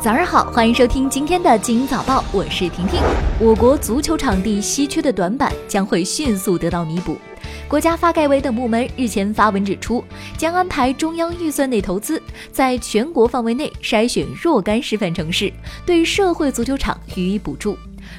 [0.00, 3.00] 早上好，欢迎收听今天的《精英早报》，我是婷婷。
[3.40, 7.18] 我国足球场地稀缺的短板将会迅速得到弥补。
[7.66, 10.04] 国家发改委等部门日前发文指出，
[10.36, 12.22] 将安排中央预算内投资，
[12.52, 15.52] 在全国范围内筛选若干示范城市，
[15.84, 17.76] 对社会足球场予以补助。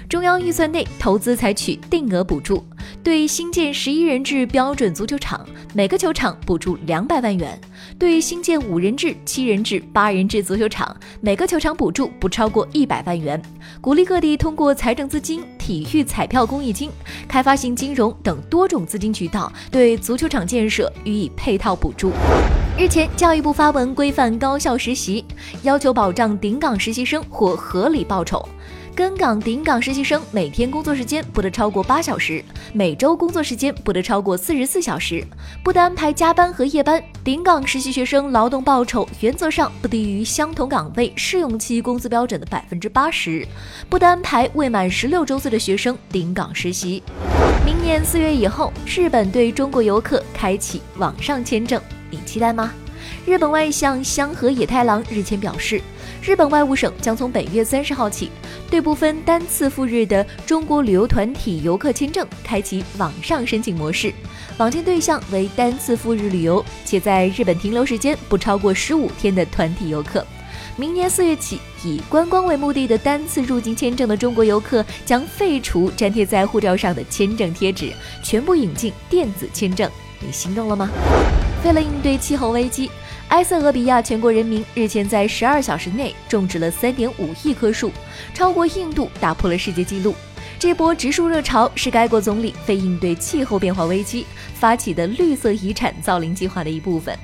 [0.09, 2.61] 中央预算内投资采取定额补助。
[3.03, 7.49] 对新建十一人制标准足球场，每个球场补助两百万元；
[7.97, 13.41] 对新建五人制、七人制、八人制足球场，每个球场补助不超过一百万元。
[13.79, 16.91] 鼓励各地通过财政资金、体育彩票公益金、
[17.27, 22.11] 开发性金融等多种资金渠道，对足球场建设予以配套补助。
[22.77, 25.23] 日前，教育部发文规范高校实习，
[25.63, 28.47] 要求保障顶岗实习生获合理报酬。
[28.95, 32.43] 跟岗顶岗实习生每天工作时间不得超过八小时，
[32.73, 35.25] 每周工作时间不得超过四十四小时，
[35.63, 37.01] 不得安排加班和夜班。
[37.23, 43.47] 顶岗实习学生劳动报酬原则上不低于相同岗位试用期工资标准的百分之八十，
[43.89, 47.03] 不得安排未满十六周岁的学生顶岗实习。
[47.65, 52.71] 明年四月以后，日本对中国游客开启网上签证，你期待吗？
[53.25, 55.81] 日本外相香河野太郎日前表示，
[56.21, 58.29] 日本外务省将从本月三十号起，
[58.69, 64.13] 对部分单次赴日的中国旅游团体游客签证开启网上申请模式，
[64.57, 70.25] 网签对象为单次赴日旅游且在日本停留时间不超过十五天的团体游客。
[70.75, 77.91] 明年四月起，以观光为目的的单次入境签证的中国游客将废除粘贴在护照上的签证贴纸，
[78.23, 79.89] 全部引进电子签证。
[80.19, 80.89] 你心动了吗？
[81.63, 82.89] 为了应对气候危机，
[83.29, 87.91] 埃塞俄比亚全国人民日前在十二小时内种植了三点五亿棵树，
[88.33, 90.15] 超过印度，打破了世界纪录。
[90.57, 97.15] 这波植树热潮是该国总理为应对气候变化危机发起的绿色遗产造林计划的一部分。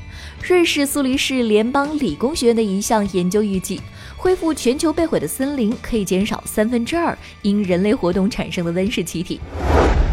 [0.47, 3.81] 瑞士苏黎世联邦理工学院的一项研究预计，
[4.15, 9.39] 恢复全球被毁的森林可以减少三分之二因人类活动产生的温室气体。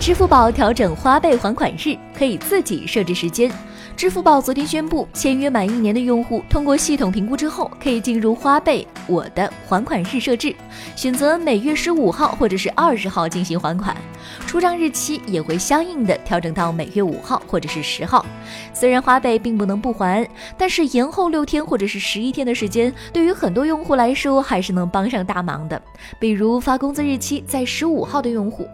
[0.00, 3.52] 支付宝调整花呗还款日，可以自己设置时间。
[3.96, 10.54] 支付宝昨天宣布，签约满一年的用户通过系统评估之后，可以进入花呗我的还款日设置，
[10.96, 13.96] 选择每月十五号或者是二十号进行还款，
[14.44, 18.26] 出账日期也会相应的调整到每月五号或者是十号。
[18.72, 25.80] 虽然花呗并不能不还，但是延后六天或者是十一天的时间，对于很多用户来说还是能帮上大忙的。
[26.18, 28.66] 比如发工资日期在十五号的用户，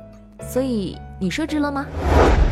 [0.48, 1.84] 所以你设置了吗？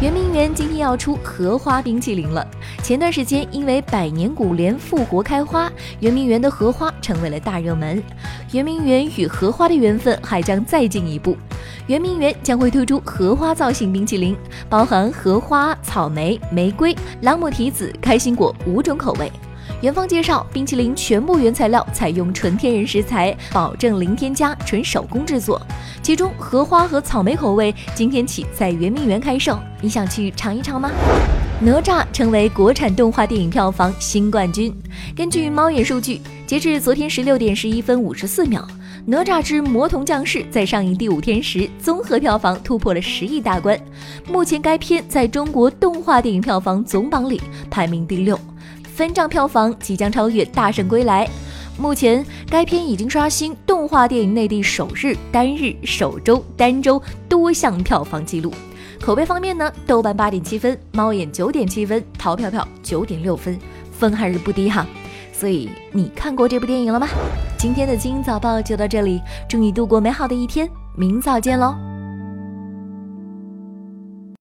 [0.02, 2.46] 圆明园今天要出荷花冰淇淋了。
[2.86, 8.00] 前段时间因为百年古莲复活开花，圆明园的荷花成为了大热门。
[8.52, 11.36] 圆明园与荷花的缘分还将再进一步，
[11.88, 14.36] 圆明园将会推出荷花造型冰淇淋，
[14.68, 19.32] 包含荷花、草莓、玫瑰、朗姆提子、开心果五种口味。
[19.80, 25.60] 园方介绍，冰淇淋全部原材料采用纯天然食材，保证零添加、纯手工制作。
[26.02, 30.88] 其中荷花和草莓口味今天起在圆明园开售，你想去尝一尝吗？
[31.58, 34.70] 哪吒成为国产动画电影票房新冠军。
[35.16, 38.60] 根据猫眼数据，截至昨天十六点十一分五十四秒，
[39.06, 43.78] 《哪吒之魔童降世》在上映第五天时，综合票房突破了十亿大关。
[44.30, 47.40] 目前该片在中国动画电影票房总榜里
[47.70, 48.38] 排名第六。
[48.84, 51.26] 分账票房即将超越《大圣归来》，
[51.80, 58.52] 目前该片已经刷新动画电影内地首日单日、首周单周多项票房纪录。
[59.00, 63.58] 口碑方面呢，豆瓣八点七分，猫眼九点七分，淘票票九点六分，
[63.92, 64.86] 分还是不低哈。
[65.32, 67.06] 所以你看过这部电影了吗？
[67.58, 71.95] 今天的精英早报就到这里，祝你度过美好的一天，明早见喽。